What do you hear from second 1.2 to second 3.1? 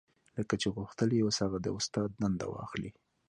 اوس هغه د استادۍ دنده واخلي.